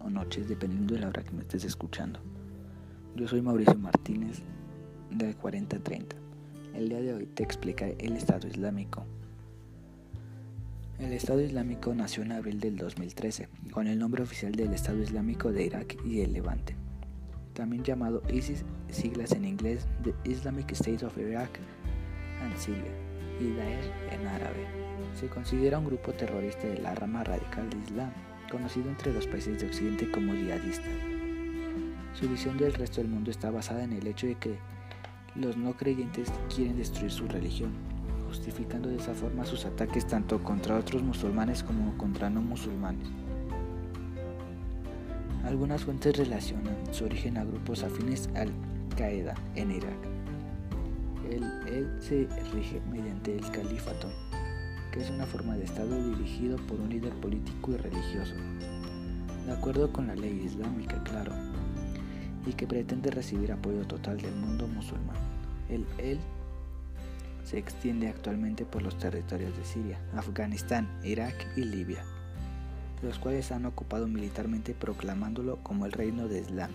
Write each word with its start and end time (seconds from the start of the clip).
o 0.00 0.10
noches, 0.10 0.48
dependiendo 0.48 0.94
de 0.94 1.00
la 1.00 1.08
hora 1.08 1.22
que 1.22 1.32
me 1.32 1.42
estés 1.42 1.64
escuchando. 1.64 2.20
Yo 3.16 3.26
soy 3.26 3.42
Mauricio 3.42 3.78
Martínez, 3.78 4.42
de 5.10 5.34
4030. 5.34 6.16
El 6.74 6.88
día 6.88 7.00
de 7.00 7.14
hoy 7.14 7.26
te 7.26 7.42
explicaré 7.42 7.96
el 7.98 8.16
Estado 8.16 8.46
Islámico. 8.46 9.04
El 10.98 11.12
Estado 11.12 11.40
Islámico 11.40 11.94
nació 11.94 12.22
en 12.24 12.32
abril 12.32 12.60
del 12.60 12.76
2013, 12.76 13.48
con 13.70 13.86
el 13.86 13.98
nombre 13.98 14.22
oficial 14.22 14.52
del 14.52 14.72
Estado 14.72 15.00
Islámico 15.00 15.52
de 15.52 15.64
Irak 15.64 15.96
y 16.04 16.20
el 16.20 16.32
Levante, 16.32 16.74
también 17.54 17.84
llamado 17.84 18.22
ISIS, 18.32 18.64
siglas 18.90 19.32
en 19.32 19.44
inglés 19.44 19.86
The 20.02 20.14
Islamic 20.28 20.72
State 20.72 21.04
of 21.06 21.16
Iraq 21.16 21.50
and 22.42 22.56
Syria, 22.56 22.92
y 23.40 23.52
Daesh 23.54 23.90
en 24.10 24.26
árabe. 24.26 24.66
Se 25.14 25.28
considera 25.28 25.78
un 25.78 25.86
grupo 25.86 26.12
terrorista 26.12 26.66
de 26.66 26.78
la 26.78 26.94
rama 26.94 27.24
radical 27.24 27.70
de 27.70 27.78
Islam, 27.78 28.12
conocido 28.48 28.88
entre 28.88 29.12
los 29.12 29.26
países 29.26 29.60
de 29.60 29.66
Occidente 29.66 30.10
como 30.10 30.34
yihadista. 30.34 30.88
Su 32.18 32.28
visión 32.28 32.56
del 32.56 32.74
resto 32.74 33.00
del 33.00 33.10
mundo 33.10 33.30
está 33.30 33.50
basada 33.50 33.84
en 33.84 33.92
el 33.92 34.06
hecho 34.06 34.26
de 34.26 34.34
que 34.34 34.58
los 35.34 35.56
no 35.56 35.76
creyentes 35.76 36.32
quieren 36.54 36.76
destruir 36.76 37.12
su 37.12 37.28
religión, 37.28 37.70
justificando 38.26 38.88
de 38.88 38.96
esa 38.96 39.14
forma 39.14 39.44
sus 39.44 39.64
ataques 39.64 40.06
tanto 40.06 40.42
contra 40.42 40.76
otros 40.76 41.02
musulmanes 41.02 41.62
como 41.62 41.96
contra 41.96 42.28
no 42.28 42.40
musulmanes. 42.40 43.08
Algunas 45.44 45.84
fuentes 45.84 46.16
relacionan 46.16 46.76
su 46.90 47.04
origen 47.04 47.38
a 47.38 47.44
grupos 47.44 47.82
afines 47.82 48.28
al 48.34 48.50
Qaeda 48.96 49.34
en 49.54 49.70
Irak. 49.70 49.98
El, 51.30 51.44
él 51.68 51.96
se 52.00 52.26
rige 52.52 52.80
mediante 52.90 53.36
el 53.36 53.48
califato, 53.50 54.08
es 55.00 55.10
una 55.10 55.26
forma 55.26 55.56
de 55.56 55.64
Estado 55.64 55.96
dirigido 56.10 56.56
por 56.66 56.80
un 56.80 56.88
líder 56.88 57.12
político 57.14 57.72
y 57.72 57.76
religioso, 57.76 58.34
de 59.46 59.52
acuerdo 59.52 59.92
con 59.92 60.08
la 60.08 60.16
ley 60.16 60.42
islámica, 60.44 61.02
claro, 61.04 61.32
y 62.46 62.52
que 62.52 62.66
pretende 62.66 63.10
recibir 63.10 63.52
apoyo 63.52 63.86
total 63.86 64.20
del 64.20 64.34
mundo 64.34 64.66
musulmán. 64.66 65.16
El 65.68 65.86
él 65.98 66.18
se 67.44 67.58
extiende 67.58 68.08
actualmente 68.08 68.64
por 68.64 68.82
los 68.82 68.98
territorios 68.98 69.56
de 69.56 69.64
Siria, 69.64 69.98
Afganistán, 70.14 70.88
Irak 71.02 71.34
y 71.56 71.62
Libia, 71.62 72.04
los 73.02 73.18
cuales 73.18 73.52
han 73.52 73.66
ocupado 73.66 74.06
militarmente 74.06 74.74
proclamándolo 74.74 75.62
como 75.62 75.86
el 75.86 75.92
reino 75.92 76.28
de 76.28 76.40
Islam. 76.40 76.70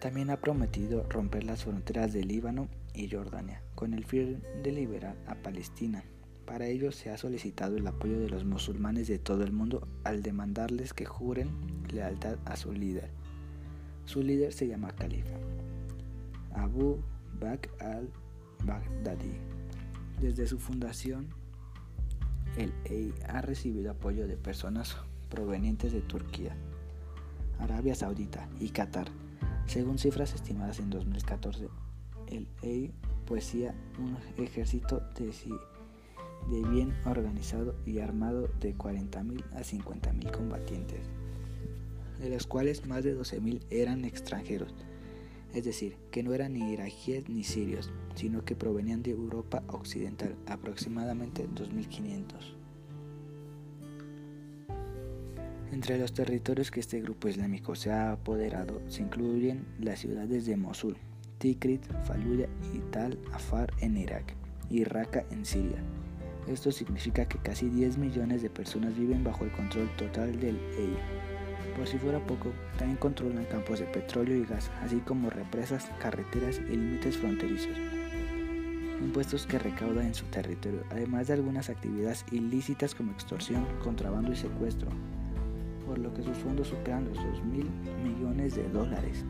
También 0.00 0.28
ha 0.30 0.36
prometido 0.36 1.06
romper 1.08 1.44
las 1.44 1.64
fronteras 1.64 2.12
de 2.12 2.24
Líbano 2.24 2.68
y 2.92 3.08
Jordania, 3.08 3.62
con 3.84 3.92
el 3.92 4.06
fin 4.06 4.42
de 4.62 4.72
liberar 4.72 5.14
a 5.26 5.34
Palestina. 5.34 6.02
Para 6.46 6.68
ello 6.68 6.90
se 6.90 7.10
ha 7.10 7.18
solicitado 7.18 7.76
el 7.76 7.86
apoyo 7.86 8.18
de 8.18 8.30
los 8.30 8.42
musulmanes 8.42 9.08
de 9.08 9.18
todo 9.18 9.44
el 9.44 9.52
mundo 9.52 9.86
al 10.04 10.22
demandarles 10.22 10.94
que 10.94 11.04
juren 11.04 11.50
lealtad 11.92 12.38
a 12.46 12.56
su 12.56 12.72
líder. 12.72 13.10
Su 14.06 14.22
líder 14.22 14.54
se 14.54 14.68
llama 14.68 14.92
Califa, 14.92 15.36
Abu 16.54 17.02
Bakr 17.38 17.68
al-Baghdadi. 17.78 19.34
Desde 20.18 20.46
su 20.46 20.58
fundación, 20.58 21.28
el 22.56 22.72
EI 22.86 23.12
ha 23.28 23.42
recibido 23.42 23.90
apoyo 23.90 24.26
de 24.26 24.38
personas 24.38 24.96
provenientes 25.28 25.92
de 25.92 26.00
Turquía, 26.00 26.56
Arabia 27.58 27.94
Saudita 27.94 28.48
y 28.60 28.70
Qatar. 28.70 29.08
Según 29.66 29.98
cifras 29.98 30.32
estimadas 30.32 30.78
en 30.78 30.88
2014, 30.88 31.68
el 32.28 32.48
EI 32.62 32.94
poseía 33.24 33.74
un 33.98 34.16
ejército 34.42 35.00
de, 35.16 35.32
de 36.50 36.68
bien 36.68 36.94
organizado 37.06 37.74
y 37.86 37.98
armado 37.98 38.48
de 38.60 38.76
40.000 38.76 39.44
a 39.52 39.60
50.000 39.60 40.30
combatientes, 40.30 41.00
de 42.20 42.30
los 42.30 42.46
cuales 42.46 42.86
más 42.86 43.04
de 43.04 43.18
12.000 43.18 43.62
eran 43.70 44.04
extranjeros, 44.04 44.74
es 45.54 45.64
decir, 45.64 45.96
que 46.10 46.22
no 46.22 46.34
eran 46.34 46.54
ni 46.54 46.72
iraquíes 46.72 47.28
ni 47.28 47.44
sirios, 47.44 47.90
sino 48.14 48.44
que 48.44 48.56
provenían 48.56 49.02
de 49.02 49.12
Europa 49.12 49.62
Occidental, 49.68 50.34
aproximadamente 50.46 51.48
2.500. 51.48 52.54
Entre 55.72 55.98
los 55.98 56.12
territorios 56.12 56.70
que 56.70 56.80
este 56.80 57.00
grupo 57.00 57.28
islámico 57.28 57.74
se 57.74 57.90
ha 57.90 58.12
apoderado 58.12 58.80
se 58.88 59.02
incluyen 59.02 59.66
las 59.80 60.00
ciudades 60.00 60.46
de 60.46 60.56
Mosul, 60.56 60.96
Tikrit, 61.44 61.84
Fallujah 62.06 62.48
y 62.72 62.78
Tal 62.90 63.18
Afar 63.34 63.70
en 63.80 63.98
Irak 63.98 64.34
y 64.70 64.82
Raqqa 64.84 65.26
en 65.30 65.44
Siria. 65.44 65.76
Esto 66.48 66.72
significa 66.72 67.26
que 67.26 67.36
casi 67.36 67.68
10 67.68 67.98
millones 67.98 68.40
de 68.40 68.48
personas 68.48 68.96
viven 68.96 69.22
bajo 69.22 69.44
el 69.44 69.52
control 69.52 69.90
total 69.98 70.40
del 70.40 70.56
EI. 70.78 70.96
Por 71.76 71.86
si 71.86 71.98
fuera 71.98 72.18
poco, 72.18 72.50
también 72.78 72.96
controlan 72.96 73.44
campos 73.44 73.80
de 73.80 73.84
petróleo 73.84 74.38
y 74.38 74.46
gas, 74.46 74.70
así 74.82 75.00
como 75.00 75.28
represas, 75.28 75.90
carreteras 76.00 76.62
y 76.66 76.76
límites 76.76 77.18
fronterizos. 77.18 77.76
Impuestos 79.02 79.44
que 79.44 79.58
recauda 79.58 80.02
en 80.02 80.14
su 80.14 80.24
territorio, 80.26 80.82
además 80.90 81.26
de 81.26 81.34
algunas 81.34 81.68
actividades 81.68 82.24
ilícitas 82.32 82.94
como 82.94 83.12
extorsión, 83.12 83.66
contrabando 83.82 84.32
y 84.32 84.36
secuestro, 84.36 84.88
por 85.86 85.98
lo 85.98 86.14
que 86.14 86.22
sus 86.22 86.38
fondos 86.38 86.68
superan 86.68 87.04
los 87.04 87.22
2 87.22 87.44
mil 87.44 87.68
millones 88.02 88.54
de 88.54 88.66
dólares. 88.70 89.26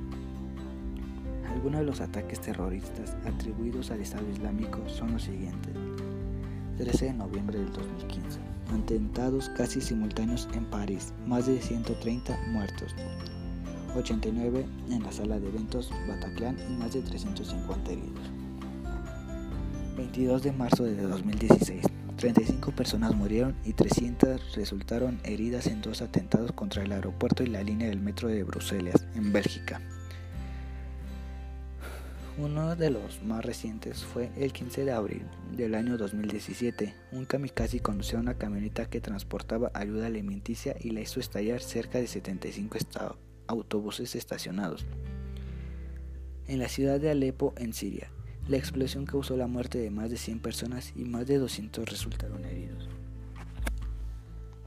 Algunos 1.53 1.81
de 1.81 1.87
los 1.87 2.01
ataques 2.01 2.41
terroristas 2.41 3.17
atribuidos 3.27 3.91
al 3.91 4.01
Estado 4.01 4.29
Islámico 4.31 4.79
son 4.89 5.13
los 5.13 5.23
siguientes. 5.23 5.75
13 6.79 7.07
de 7.07 7.13
noviembre 7.15 7.59
del 7.59 7.73
2015. 7.73 8.41
Atentados 8.73 9.49
casi 9.51 9.81
simultáneos 9.81 10.49
en 10.55 10.65
París, 10.65 11.13
más 11.27 11.47
de 11.47 11.61
130 11.61 12.37
muertos. 12.49 12.95
89 13.97 14.67
en 14.91 15.03
la 15.03 15.13
sala 15.13 15.39
de 15.39 15.49
eventos 15.49 15.91
Bataclan 16.09 16.57
y 16.69 16.73
más 16.75 16.95
de 16.95 17.03
350 17.03 17.93
heridos. 17.93 18.31
22 19.97 20.43
de 20.43 20.53
marzo 20.53 20.85
de 20.85 20.97
2016. 20.97 21.85
35 22.17 22.73
personas 22.73 23.15
murieron 23.15 23.55
y 23.65 23.73
300 23.73 24.57
resultaron 24.57 25.21
heridas 25.25 25.67
en 25.67 25.83
dos 25.83 26.01
atentados 26.03 26.53
contra 26.53 26.83
el 26.83 26.93
aeropuerto 26.93 27.43
y 27.43 27.49
la 27.49 27.63
línea 27.63 27.89
del 27.89 28.01
metro 28.01 28.29
de 28.29 28.43
Bruselas, 28.45 29.07
en 29.15 29.33
Bélgica. 29.33 29.81
Uno 32.37 32.75
de 32.75 32.91
los 32.91 33.23
más 33.23 33.45
recientes 33.45 34.03
fue 34.05 34.29
el 34.37 34.53
15 34.53 34.85
de 34.85 34.91
abril 34.91 35.23
del 35.53 35.77
año 35.77 35.97
2017. 35.97 36.93
Un 37.13 37.27
kamikaze 37.27 37.79
conducía 37.79 38.19
una 38.19 38.35
camioneta 38.35 38.87
que 38.87 39.01
transportaba 39.01 39.71
ayuda 39.73 40.07
alimenticia 40.07 40.75
y 40.81 40.91
la 40.91 41.01
hizo 41.01 41.21
estallar 41.21 41.61
cerca 41.61 41.99
de 41.99 42.09
75 42.09 42.77
autobuses 43.47 44.17
estacionados. 44.17 44.85
En 46.49 46.59
la 46.59 46.69
ciudad 46.69 46.99
de 46.99 47.11
Alepo, 47.11 47.55
en 47.57 47.73
Siria, 47.73 48.11
la 48.49 48.57
explosión 48.57 49.07
causó 49.07 49.37
la 49.37 49.47
muerte 49.47 49.79
de 49.79 49.91
más 49.91 50.11
de 50.11 50.17
100 50.17 50.41
personas 50.41 50.93
y 50.97 51.05
más 51.05 51.29
de 51.29 51.39
200 51.39 51.89
resultaron 51.89 52.45
heridos. 52.45 52.89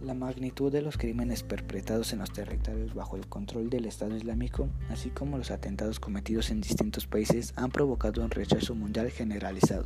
La 0.08 0.14
magnitud 0.14 0.72
de 0.72 0.82
los 0.82 0.98
crímenes 0.98 1.44
perpetrados 1.44 2.14
en 2.14 2.20
los 2.20 2.32
territorios 2.32 2.94
bajo 2.94 3.18
el 3.18 3.28
control 3.28 3.70
del 3.70 3.84
Estado 3.84 4.16
Islámico, 4.16 4.70
así 4.90 5.10
como 5.10 5.38
los 5.38 5.52
atentados 5.52 6.00
cometidos 6.00 6.50
en 6.50 6.62
distintos 6.62 7.06
países, 7.06 7.52
han 7.58 7.72
provocado 7.72 8.24
un 8.24 8.32
rechazo 8.32 8.74
mundial 8.74 9.12
generalizado. 9.12 9.84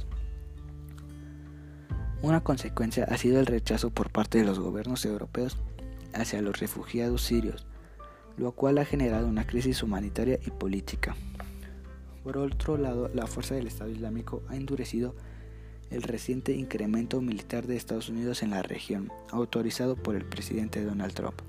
Una 2.21 2.43
consecuencia 2.43 3.05
ha 3.05 3.17
sido 3.17 3.39
el 3.39 3.47
rechazo 3.47 3.89
por 3.89 4.11
parte 4.11 4.37
de 4.37 4.43
los 4.43 4.59
gobiernos 4.59 5.03
europeos 5.05 5.57
hacia 6.13 6.43
los 6.43 6.59
refugiados 6.59 7.23
sirios, 7.23 7.65
lo 8.37 8.51
cual 8.51 8.77
ha 8.77 8.85
generado 8.85 9.27
una 9.27 9.47
crisis 9.47 9.81
humanitaria 9.81 10.37
y 10.45 10.51
política. 10.51 11.15
Por 12.23 12.37
otro 12.37 12.77
lado, 12.77 13.09
la 13.11 13.25
fuerza 13.25 13.55
del 13.55 13.65
Estado 13.65 13.89
Islámico 13.89 14.43
ha 14.49 14.55
endurecido 14.55 15.15
el 15.91 16.02
reciente 16.03 16.53
incremento 16.53 17.22
militar 17.22 17.67
de 17.67 17.76
Estados 17.76 18.09
Unidos 18.09 18.43
en 18.43 18.52
la 18.52 18.64
región, 18.64 19.11
autorizado 19.29 19.96
por 19.96 20.16
el 20.16 20.26
presidente 20.26 20.84
Donald 20.84 21.14
Trump. 21.14 21.41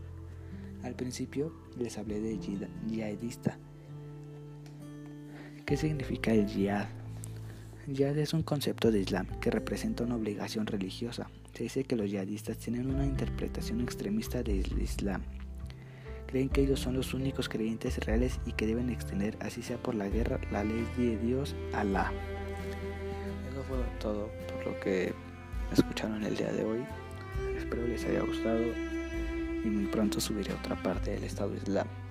Al 0.83 0.95
principio 0.95 1.53
les 1.79 1.97
hablé 1.99 2.21
de 2.21 2.39
yihadista. 2.89 3.59
¿Qué 5.65 5.77
significa 5.77 6.33
el 6.33 6.47
yihad? 6.47 6.89
Yihad 7.87 8.19
es 8.19 8.35
un 8.35 8.43
concepto 8.43 8.91
de 8.91 9.01
Islam 9.01 9.27
que 9.41 9.51
representa 9.51 10.05
una 10.05 10.17
obligación 10.17 10.67
religiosa. 10.67 11.31
Se 11.55 11.65
dice 11.65 11.85
que 11.85 11.97
los 11.97 12.11
yihadistas 12.11 12.59
tienen 12.59 12.93
una 12.93 13.07
interpretación 13.07 13.81
extremista 13.81 14.43
del 14.43 14.81
Islam 14.81 15.23
creen 16.33 16.49
que 16.49 16.63
ellos 16.63 16.81
son 16.81 16.95
los 16.95 17.13
únicos 17.13 17.51
creyentes 17.51 17.99
reales 18.07 18.41
y 18.47 18.53
que 18.53 18.67
deben 18.67 18.89
extender, 18.89 19.37
así 19.41 19.61
sea 19.63 19.77
por 19.77 19.95
la 19.95 20.09
guerra, 20.09 20.41
la 20.51 20.65
ley 20.65 20.87
de 20.97 21.19
Dios, 21.19 21.55
Alá. 21.75 22.11
Fue 23.69 23.79
todo 24.01 24.29
por 24.49 24.67
lo 24.67 24.81
que 24.81 25.15
escucharon 25.73 26.23
el 26.25 26.37
día 26.37 26.53
de 26.53 26.65
hoy. 26.65 26.85
Espero 27.57 27.87
les 27.87 28.05
haya 28.05 28.21
gustado 28.21 28.61
y 29.65 29.69
muy 29.69 29.87
pronto 29.87 30.21
subiré 30.21 30.53
otra 30.53 30.75
parte 30.83 31.13
del 31.13 31.25
Estado 31.25 31.55
Islámico. 31.55 32.02